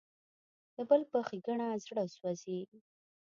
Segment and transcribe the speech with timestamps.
[0.75, 2.59] د بل په ښېګڼه زړه سوځي.